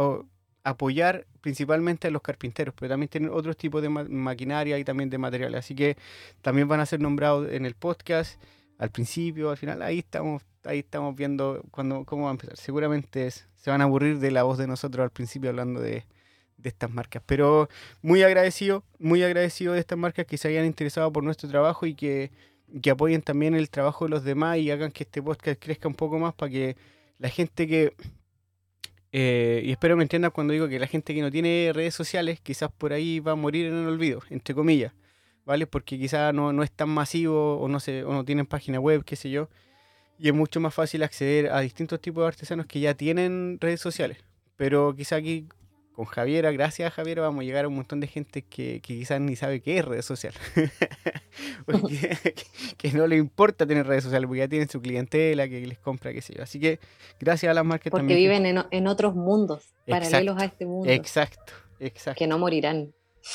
apoyar 0.65 1.27
principalmente 1.41 2.09
a 2.09 2.11
los 2.11 2.23
carpinteros, 2.23 2.75
pero 2.79 2.91
también 2.91 3.09
tienen 3.09 3.31
otros 3.31 3.57
tipos 3.57 3.83
de 3.83 3.89
maquinaria 3.89 4.79
y 4.79 4.85
también 4.85 5.11
de 5.11 5.19
materiales. 5.19 5.61
Así 5.61 5.75
que 5.75 5.97
también 6.41 6.69
van 6.69 6.81
a 6.81 6.87
ser 6.87 7.01
nombrados 7.01 7.51
en 7.51 7.67
el 7.67 7.75
podcast 7.75 8.41
al 8.83 8.91
principio, 8.91 9.51
al 9.51 9.57
final. 9.57 9.81
Ahí 9.83 10.01
estamos 10.01 10.43
ahí 10.65 10.81
estamos 10.81 11.15
viendo 11.17 11.63
cuando, 11.71 12.05
cómo 12.05 12.25
va 12.25 12.31
a 12.31 12.33
empezar. 12.33 12.57
Seguramente 12.57 13.27
es, 13.27 13.47
se 13.57 13.71
van 13.71 13.81
a 13.81 13.85
aburrir 13.85 14.19
de 14.19 14.31
la 14.31 14.43
voz 14.43 14.59
de 14.59 14.67
nosotros 14.67 15.05
al 15.05 15.11
principio 15.11 15.51
hablando 15.51 15.81
de, 15.81 16.05
estas 16.63 16.91
marcas. 16.91 17.23
Pero 17.27 17.69
muy 18.03 18.23
agradecido, 18.23 18.85
muy 19.01 19.23
agradecido 19.25 19.73
de 19.73 19.81
estas 19.81 19.99
marcas 19.99 20.27
que 20.27 20.39
se 20.39 20.47
hayan 20.47 20.65
interesado 20.65 21.13
por 21.13 21.25
nuestro 21.25 21.49
trabajo 21.49 21.87
y 21.87 21.95
que, 21.95 22.31
que 22.81 22.91
apoyen 22.91 23.21
también 23.21 23.55
el 23.55 23.69
trabajo 23.69 24.05
de 24.05 24.11
los 24.11 24.23
demás 24.23 24.59
y 24.59 24.71
hagan 24.71 24.93
que 24.93 25.03
este 25.03 25.21
podcast 25.21 25.61
crezca 25.61 25.89
un 25.89 25.95
poco 25.95 26.21
más 26.21 26.35
para 26.35 26.53
que 26.53 26.77
la 27.19 27.29
gente 27.29 27.67
que... 27.67 27.95
eh, 29.11 29.63
y 29.65 29.73
espero 29.73 29.97
me 29.97 30.05
entiendan 30.05 30.31
cuando 30.31 30.53
digo 30.53 30.69
que 30.69 30.79
la 30.79 30.87
gente 30.87 31.15
que 31.15 31.21
no 31.21 31.33
tiene 31.33 31.73
redes 31.75 31.95
sociales 31.95 32.41
quizás 32.41 32.71
por 32.71 32.93
ahí 32.93 33.19
va 33.19 33.33
a 33.33 33.37
morir 33.37 33.67
en 33.67 33.75
el 33.75 33.89
olvido, 33.89 34.23
entre 34.31 34.55
comillas, 34.55 34.93
¿vale? 35.45 35.67
Porque 35.67 35.99
quizás 35.99 36.33
no, 36.35 36.53
no 36.53 36.63
es 36.63 36.71
tan 36.71 36.89
masivo 36.89 37.59
o 37.59 37.69
no, 37.69 37.81
se, 37.81 38.05
o 38.05 38.13
no 38.13 38.25
tienen 38.25 38.47
página 38.47 38.79
web, 38.81 39.05
qué 39.05 39.17
sé 39.17 39.31
yo. 39.31 39.49
Y 40.19 40.29
es 40.29 40.35
mucho 40.35 40.61
más 40.61 40.73
fácil 40.75 41.03
acceder 41.03 41.51
a 41.51 41.61
distintos 41.61 42.01
tipos 42.01 42.23
de 42.23 42.29
artesanos 42.29 42.67
que 42.67 42.81
ya 42.81 42.95
tienen 42.95 43.59
redes 43.61 43.81
sociales. 43.81 44.19
Pero 44.57 44.95
quizá 44.95 45.17
aquí 45.17 45.49
con 45.95 46.05
Javiera, 46.07 46.51
gracias 46.53 46.87
a 46.87 46.91
Javiera, 46.91 47.23
vamos 47.23 47.43
a 47.43 47.45
llegar 47.45 47.65
a 47.65 47.69
un 47.69 47.75
montón 47.75 48.01
de 48.01 48.07
gente 48.07 48.43
que, 48.43 48.81
que 48.81 48.95
quizás 48.99 49.21
ni 49.21 49.37
sabe 49.37 49.61
qué 49.61 49.79
es 49.79 49.85
red 49.85 50.01
social. 50.03 50.33
Porque- 51.67 52.17
que 52.77 52.93
no 52.93 53.07
le 53.07 53.17
importa 53.17 53.67
tener 53.67 53.87
redes 53.87 54.05
sociales 54.05 54.27
porque 54.27 54.41
ya 54.41 54.49
tienen 54.49 54.69
su 54.69 54.81
clientela 54.81 55.49
que 55.49 55.67
les 55.67 55.79
compra, 55.79 56.13
qué 56.13 56.23
sé 56.23 56.35
yo. 56.35 56.43
Así 56.43 56.59
que 56.61 56.79
gracias 57.21 57.51
a 57.51 57.55
las 57.55 57.65
marcas 57.65 57.91
Porque 57.91 58.01
también. 58.03 58.17
que- 58.19 58.23
viven 58.23 58.47
en, 58.47 58.65
en 58.71 58.87
otros 58.87 59.15
mundos, 59.15 59.75
paralelos 59.87 60.41
a 60.41 60.45
este 60.47 60.67
mundo, 60.67 60.91
Exacto, 60.91 61.53
exacto. 61.81 62.19
que 62.19 62.27
no 62.27 62.39
morirán. 62.39 62.93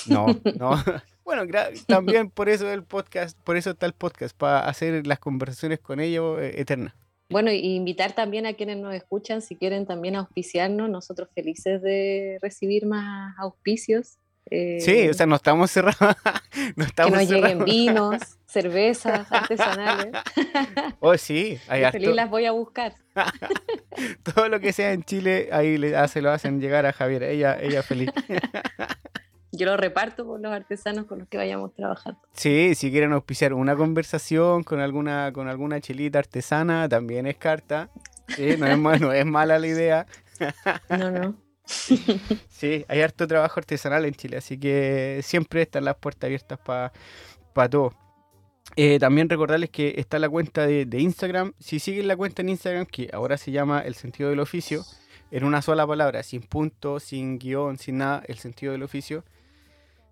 No, 0.07 0.25
no. 0.57 0.71
Bueno, 1.27 1.43
también 1.87 2.29
por 2.29 2.47
eso 2.47 2.71
el 2.71 2.83
podcast, 2.83 3.37
por 3.43 3.57
eso 3.57 3.71
está 3.71 3.85
el 3.85 3.91
podcast, 3.91 4.35
para 4.35 4.59
hacer 4.61 5.05
las 5.05 5.19
conversaciones 5.19 5.77
con 5.79 5.99
ellos 5.99 6.39
eh, 6.39 6.61
eternas. 6.61 6.93
Bueno, 7.29 7.51
y 7.51 7.75
invitar 7.75 8.13
también 8.13 8.45
a 8.45 8.53
quienes 8.53 8.77
nos 8.77 8.95
escuchan, 8.95 9.41
si 9.41 9.57
quieren 9.57 9.85
también 9.85 10.15
auspiciarnos, 10.15 10.89
nosotros 10.89 11.27
felices 11.35 11.81
de 11.81 12.37
recibir 12.41 12.85
más 12.85 13.37
auspicios. 13.37 14.19
eh, 14.49 14.77
Sí, 14.79 15.09
o 15.09 15.13
sea, 15.13 15.25
no 15.25 15.35
estamos 15.35 15.69
cerrados. 15.69 15.99
no 16.77 16.85
que 16.85 16.89
estamos 16.89 17.17
nos 17.17 17.27
lleguen 17.29 17.59
cerrados. 17.59 17.65
vinos, 17.65 18.21
cervezas 18.47 19.29
artesanales. 19.29 20.13
Oh, 21.01 21.17
sí, 21.17 21.59
hay 21.67 21.91
feliz 21.91 22.15
las 22.15 22.29
voy 22.29 22.45
a 22.45 22.51
buscar. 22.51 22.93
todo 24.23 24.47
lo 24.47 24.61
que 24.61 24.71
sea 24.71 24.93
en 24.93 25.03
Chile, 25.03 25.49
ahí 25.51 25.77
le, 25.77 26.07
se 26.07 26.21
lo 26.21 26.31
hacen 26.31 26.61
llegar 26.61 26.85
a 26.85 26.93
Javier. 26.93 27.23
Ella, 27.23 27.57
ella 27.59 27.83
feliz. 27.83 28.11
Yo 29.57 29.65
lo 29.65 29.75
reparto 29.75 30.25
con 30.25 30.41
los 30.41 30.51
artesanos 30.53 31.05
con 31.05 31.19
los 31.19 31.27
que 31.27 31.37
vayamos 31.37 31.73
trabajando. 31.73 32.19
Sí, 32.33 32.75
si 32.75 32.91
quieren 32.91 33.11
auspiciar 33.13 33.53
una 33.53 33.75
conversación 33.75 34.63
con 34.63 34.79
alguna, 34.79 35.31
con 35.33 35.47
alguna 35.47 35.81
chelita 35.81 36.19
artesana, 36.19 36.87
también 36.87 37.25
es 37.27 37.37
carta. 37.37 37.89
Sí, 38.27 38.55
no 38.57 38.67
es, 38.67 39.01
no 39.01 39.11
es 39.11 39.25
mala 39.25 39.57
la 39.57 39.67
idea. 39.67 40.05
No, 40.89 41.11
no. 41.11 41.35
Sí, 41.65 42.85
hay 42.87 43.01
harto 43.01 43.27
trabajo 43.27 43.59
artesanal 43.59 44.05
en 44.05 44.13
Chile, 44.13 44.37
así 44.37 44.57
que 44.57 45.19
siempre 45.23 45.63
están 45.63 45.85
las 45.85 45.95
puertas 45.95 46.27
abiertas 46.27 46.59
para 46.59 47.69
todo. 47.69 47.93
Eh, 48.75 48.99
también 48.99 49.27
recordarles 49.27 49.69
que 49.69 49.95
está 49.97 50.19
la 50.19 50.29
cuenta 50.29 50.67
de, 50.67 50.85
de 50.85 50.99
Instagram. 50.99 51.53
Si 51.59 51.79
siguen 51.79 52.07
la 52.07 52.15
cuenta 52.15 52.41
en 52.41 52.49
Instagram, 52.49 52.85
que 52.85 53.09
ahora 53.11 53.37
se 53.37 53.51
llama 53.51 53.81
El 53.81 53.95
Sentido 53.95 54.29
del 54.29 54.39
Oficio, 54.39 54.83
en 55.31 55.43
una 55.43 55.61
sola 55.61 55.87
palabra, 55.87 56.21
sin 56.23 56.41
punto, 56.41 56.99
sin 56.99 57.39
guion, 57.39 57.77
sin 57.77 57.97
nada, 57.97 58.23
El 58.27 58.37
Sentido 58.37 58.71
del 58.71 58.83
Oficio. 58.83 59.23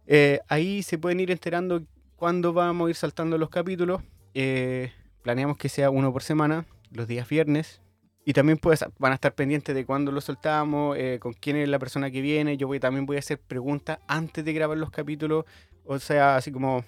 Eh, 0.07 0.39
ahí 0.47 0.83
se 0.83 0.97
pueden 0.97 1.19
ir 1.19 1.31
enterando 1.31 1.81
cuándo 2.15 2.53
vamos 2.53 2.87
a 2.87 2.89
ir 2.89 2.95
saltando 2.95 3.37
los 3.37 3.49
capítulos. 3.49 4.01
Eh, 4.33 4.91
planeamos 5.21 5.57
que 5.57 5.69
sea 5.69 5.89
uno 5.89 6.11
por 6.11 6.23
semana, 6.23 6.65
los 6.91 7.07
días 7.07 7.27
viernes. 7.27 7.81
Y 8.25 8.33
también 8.33 8.57
pues, 8.57 8.83
van 8.97 9.11
a 9.11 9.15
estar 9.15 9.35
pendientes 9.35 9.75
de 9.75 9.85
cuándo 9.85 10.11
lo 10.11 10.19
soltamos, 10.19 10.97
eh, 10.97 11.19
con 11.21 11.33
quién 11.33 11.57
es 11.57 11.69
la 11.69 11.77
persona 11.77 12.09
que 12.09 12.21
viene. 12.21 12.57
Yo 12.57 12.67
también 12.79 13.05
voy 13.05 13.17
a 13.17 13.19
hacer 13.19 13.39
preguntas 13.39 13.99
antes 14.07 14.43
de 14.43 14.53
grabar 14.53 14.77
los 14.77 14.89
capítulos. 14.89 15.45
O 15.85 15.99
sea, 15.99 16.35
así 16.35 16.51
como 16.51 16.83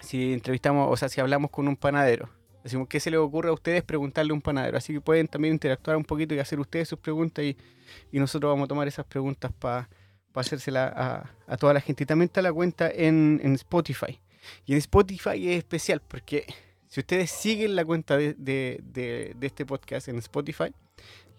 si 0.00 0.34
entrevistamos, 0.34 0.88
o 0.90 0.96
sea, 0.96 1.08
si 1.08 1.20
hablamos 1.20 1.50
con 1.50 1.68
un 1.68 1.76
panadero. 1.76 2.28
Decimos, 2.62 2.86
¿qué 2.86 3.00
se 3.00 3.10
les 3.10 3.18
ocurre 3.18 3.48
a 3.48 3.52
ustedes 3.52 3.82
preguntarle 3.82 4.30
a 4.32 4.34
un 4.34 4.42
panadero? 4.42 4.76
Así 4.76 4.92
que 4.92 5.00
pueden 5.00 5.26
también 5.26 5.54
interactuar 5.54 5.96
un 5.96 6.04
poquito 6.04 6.34
y 6.34 6.38
hacer 6.38 6.60
ustedes 6.60 6.88
sus 6.88 6.98
preguntas 6.98 7.44
y, 7.44 7.56
y 8.12 8.20
nosotros 8.20 8.50
vamos 8.50 8.66
a 8.66 8.68
tomar 8.68 8.86
esas 8.86 9.06
preguntas 9.06 9.50
para 9.58 9.88
hacérselas 10.34 10.92
a, 10.94 11.30
a 11.46 11.56
toda 11.56 11.74
la 11.74 11.80
gente. 11.80 12.02
Y 12.04 12.06
también 12.06 12.26
está 12.26 12.42
la 12.42 12.52
cuenta 12.52 12.90
en, 12.90 13.40
en 13.42 13.54
Spotify. 13.54 14.20
Y 14.66 14.72
en 14.72 14.78
Spotify 14.78 15.50
es 15.50 15.58
especial 15.58 16.00
porque 16.06 16.46
si 16.88 17.00
ustedes 17.00 17.30
siguen 17.30 17.76
la 17.76 17.84
cuenta 17.84 18.16
de, 18.16 18.34
de- 18.34 18.80
de- 18.82 19.34
de 19.36 19.46
este 19.46 19.64
podcast 19.64 20.08
en 20.08 20.18
Spotify, 20.18 20.72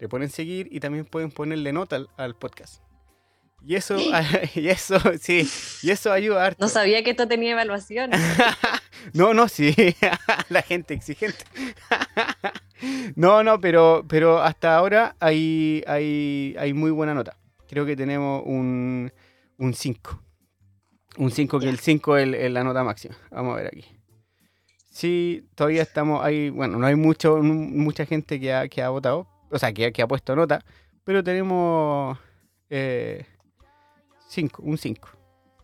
le 0.00 0.08
ponen 0.08 0.28
seguir 0.30 0.68
y 0.70 0.80
también 0.80 1.04
pueden 1.04 1.30
ponerle 1.30 1.72
nota 1.72 1.96
al, 1.96 2.08
al 2.16 2.34
podcast. 2.34 2.82
Y 3.66 3.76
eso, 3.76 3.96
y 4.54 4.68
eso, 4.68 4.98
sí, 5.20 5.48
y 5.82 5.90
eso 5.90 6.12
ayuda 6.12 6.44
harto. 6.46 6.62
No 6.64 6.68
sabía 6.68 7.02
que 7.02 7.10
esto 7.10 7.26
tenía 7.28 7.52
evaluación. 7.52 8.10
No, 9.12 9.34
no, 9.34 9.48
sí, 9.48 9.74
la 10.48 10.62
gente 10.62 10.94
exigente. 10.94 11.44
No, 13.16 13.42
no, 13.44 13.60
pero, 13.60 14.02
pero 14.08 14.40
hasta 14.42 14.74
ahora 14.74 15.14
hay, 15.20 15.84
hay, 15.86 16.54
hay 16.58 16.72
muy 16.72 16.90
buena 16.90 17.12
nota. 17.12 17.36
Creo 17.74 17.84
que 17.86 17.96
tenemos 17.96 18.40
un 18.46 19.10
5. 19.58 20.22
Un 21.16 21.30
5, 21.32 21.58
que 21.58 21.68
el 21.68 21.80
5 21.80 22.16
es, 22.18 22.52
la 22.52 22.62
nota 22.62 22.84
máxima. 22.84 23.16
Vamos 23.32 23.54
a 23.54 23.56
ver 23.56 23.66
aquí. 23.66 23.84
Sí, 24.92 25.44
todavía 25.56 25.82
estamos 25.82 26.24
ahí. 26.24 26.50
Bueno, 26.50 26.78
no 26.78 26.86
hay 26.86 26.94
mucho, 26.94 27.38
mucha 27.38 28.06
gente 28.06 28.38
que 28.38 28.54
ha, 28.54 28.68
que 28.68 28.80
ha 28.80 28.90
votado, 28.90 29.26
o 29.50 29.58
sea, 29.58 29.72
que, 29.72 29.92
que 29.92 30.02
ha 30.02 30.06
puesto 30.06 30.36
nota, 30.36 30.64
pero 31.02 31.24
tenemos 31.24 32.16
5, 32.70 34.62
un 34.62 34.78
5. 34.78 35.08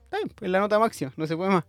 Está 0.06 0.16
bien, 0.16 0.32
es 0.40 0.50
la 0.50 0.58
nota 0.58 0.80
máxima, 0.80 1.12
no 1.16 1.28
se 1.28 1.36
puede 1.36 1.50
más. 1.50 1.64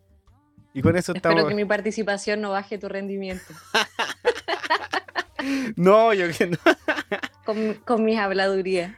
Y 0.74 0.82
con 0.82 0.98
eso 0.98 1.14
Espero 1.14 1.34
estamos. 1.34 1.50
que 1.50 1.56
mi 1.56 1.66
participación 1.66 2.42
no 2.42 2.50
baje 2.50 2.80
tu 2.80 2.90
rendimiento 2.90 3.54
No, 5.76 6.16
yo 6.16 6.26
que 6.36 6.48
no. 6.48 6.58
con, 7.46 7.76
con 7.86 8.04
mis 8.06 8.18
habladurías. 8.18 8.96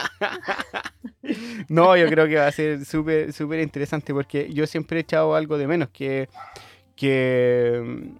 No, 1.68 1.96
yo 1.96 2.08
creo 2.08 2.26
que 2.28 2.36
va 2.36 2.46
a 2.46 2.52
ser 2.52 2.84
súper 2.84 3.32
súper 3.32 3.60
interesante 3.60 4.12
porque 4.14 4.52
yo 4.52 4.66
siempre 4.66 4.98
he 4.98 5.00
echado 5.02 5.34
algo 5.34 5.58
de 5.58 5.66
menos 5.66 5.88
que 5.90 6.28
que 6.94 8.12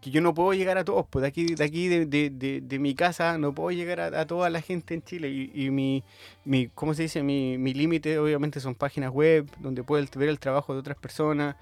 que 0.00 0.10
yo 0.10 0.20
no 0.22 0.32
puedo 0.32 0.54
llegar 0.54 0.78
a 0.78 0.84
todos, 0.84 1.06
pues 1.10 1.20
de 1.22 1.28
aquí, 1.28 1.54
de 1.54 1.62
aquí 1.62 1.86
de, 1.88 2.06
de- 2.06 2.30
de- 2.30 2.60
de 2.62 2.78
mi 2.78 2.94
casa 2.94 3.36
no 3.36 3.54
puedo 3.54 3.70
llegar 3.70 4.00
a, 4.00 4.20
a 4.20 4.26
toda 4.26 4.48
la 4.48 4.62
gente 4.62 4.94
en 4.94 5.02
Chile 5.02 5.28
y, 5.28 5.52
y 5.54 5.70
mi, 5.70 6.02
mi, 6.46 6.68
¿cómo 6.68 6.94
se 6.94 7.02
dice? 7.02 7.22
Mi, 7.22 7.58
mi 7.58 7.74
límite 7.74 8.18
obviamente 8.18 8.60
son 8.60 8.74
páginas 8.74 9.10
web 9.12 9.46
donde 9.58 9.82
puedo 9.84 10.02
ver 10.16 10.30
el 10.30 10.38
trabajo 10.38 10.72
de 10.72 10.80
otras 10.80 10.96
personas, 10.96 11.54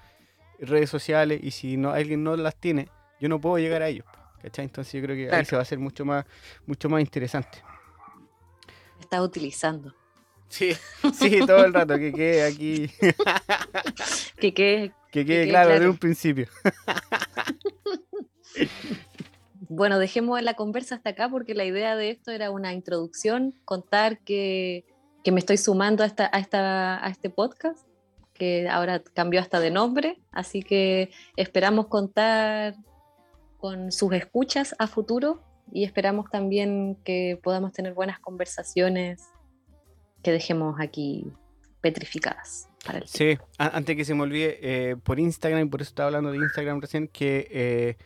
redes 0.57 0.89
sociales 0.89 1.39
y 1.43 1.51
si 1.51 1.75
no 1.75 1.91
alguien 1.91 2.23
no 2.23 2.37
las 2.37 2.55
tiene, 2.55 2.87
yo 3.19 3.27
no 3.27 3.41
puedo 3.41 3.57
llegar 3.59 3.81
a 3.81 3.89
ellos, 3.89 4.05
¿cachai? 4.41 4.63
Entonces 4.65 4.93
yo 4.93 5.01
creo 5.05 5.17
que 5.17 5.35
ahí 5.35 5.43
se 5.43 5.55
va 5.57 5.59
a 5.59 5.63
hacer 5.63 5.79
mucho 5.79 6.05
más, 6.05 6.23
mucho 6.65 6.87
más 6.87 7.01
interesante. 7.01 7.57
Estás 9.09 9.21
utilizando. 9.21 9.95
Sí, 10.49 10.73
sí, 11.13 11.39
todo 11.47 11.65
el 11.65 11.73
rato, 11.73 11.97
que 11.97 12.13
quede 12.13 12.43
aquí, 12.43 12.91
Que 14.39 14.53
quede 14.53 14.93
que 15.11 15.25
quede 15.25 15.27
quede 15.45 15.49
claro, 15.49 15.69
de 15.71 15.75
claro. 15.77 15.91
un 15.91 15.97
principio. 15.97 16.47
Bueno, 19.71 19.99
dejemos 19.99 20.41
la 20.41 20.55
conversa 20.55 20.95
hasta 20.95 21.11
acá 21.11 21.29
porque 21.29 21.53
la 21.53 21.63
idea 21.63 21.95
de 21.95 22.09
esto 22.09 22.31
era 22.31 22.49
una 22.49 22.73
introducción, 22.73 23.53
contar 23.65 24.17
que, 24.19 24.83
que 25.23 25.31
me 25.31 25.39
estoy 25.39 25.57
sumando 25.57 26.03
a, 26.03 26.07
esta, 26.07 26.27
a, 26.33 26.39
esta, 26.39 27.05
a 27.05 27.09
este 27.09 27.29
podcast, 27.29 27.87
que 28.33 28.67
ahora 28.67 29.03
cambió 29.13 29.39
hasta 29.39 29.59
de 29.59 29.69
nombre, 29.69 30.19
así 30.31 30.63
que 30.63 31.11
esperamos 31.35 31.87
contar 31.87 32.75
con 33.57 33.91
sus 33.91 34.11
escuchas 34.13 34.75
a 34.79 34.87
futuro 34.87 35.43
y 35.71 35.83
esperamos 35.83 36.29
también 36.29 36.97
que 37.03 37.39
podamos 37.41 37.73
tener 37.73 37.93
buenas 37.93 38.19
conversaciones 38.19 39.29
que 40.23 40.31
dejemos 40.31 40.79
aquí 40.79 41.31
petrificadas. 41.81 42.67
Para 42.85 42.99
el 42.99 43.07
Sí, 43.07 43.37
antes 43.57 43.95
que 43.95 44.05
se 44.05 44.13
me 44.13 44.23
olvide, 44.23 44.59
eh, 44.61 44.95
por 44.95 45.19
Instagram, 45.19 45.67
y 45.67 45.69
por 45.69 45.81
eso 45.81 45.89
estaba 45.89 46.07
hablando 46.07 46.31
de 46.31 46.37
Instagram 46.37 46.81
recién, 46.81 47.07
que 47.07 47.47
eh, 47.51 47.97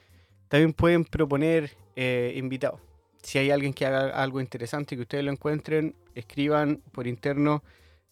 también 0.48 0.74
pueden 0.74 1.06
proponer 1.06 1.72
eh, 1.96 2.34
invitados. 2.36 2.82
Si 3.22 3.38
hay 3.38 3.52
alguien 3.52 3.74
que 3.74 3.86
haga 3.86 4.10
algo 4.10 4.42
interesante 4.42 4.96
y 4.96 4.98
que 4.98 5.04
ustedes 5.04 5.24
lo 5.24 5.32
encuentren, 5.32 5.96
escriban 6.16 6.82
por 6.92 7.08
interno 7.08 7.64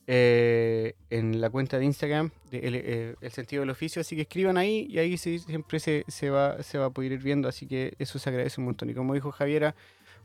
eh, 0.07 0.95
en 1.09 1.39
la 1.39 1.49
cuenta 1.49 1.77
de 1.77 1.85
Instagram, 1.85 2.31
eh, 2.51 3.15
el, 3.21 3.31
sentido 3.31 3.61
del 3.61 3.69
oficio. 3.69 4.01
Así 4.01 4.15
que 4.15 4.23
escriban 4.23 4.57
ahí 4.57 4.87
y 4.89 4.99
ahí 4.99 5.17
siempre 5.17 5.79
se, 5.79 6.29
va, 6.29 6.61
se 6.63 6.77
va 6.77 6.85
a 6.85 6.89
poder 6.89 7.13
ir 7.13 7.21
viendo. 7.21 7.47
Así 7.47 7.67
que 7.67 7.93
eso 7.99 8.19
se 8.19 8.29
agradece 8.29 8.59
un 8.59 8.65
montón. 8.65 8.89
Y 8.89 8.93
como 8.93 9.13
dijo 9.13 9.31
Javiera, 9.31 9.75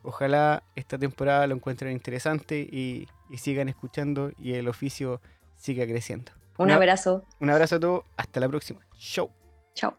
ojalá 0.02 0.62
esta 0.74 0.98
temporada 0.98 1.46
lo 1.46 1.54
encuentren 1.54 1.92
interesante 1.92 2.60
y, 2.60 3.08
sigan 3.36 3.68
escuchando 3.68 4.32
y 4.38 4.54
el 4.54 4.68
oficio 4.68 5.20
siga 5.56 5.84
creciendo. 5.84 6.32
Un 6.58 6.70
abrazo. 6.70 7.24
Un 7.40 7.50
abrazo 7.50 7.76
a 7.76 7.80
todos. 7.80 8.04
Hasta 8.16 8.40
la 8.40 8.48
próxima. 8.48 8.80
Chau. 8.98 9.30
Chao. 9.74 9.98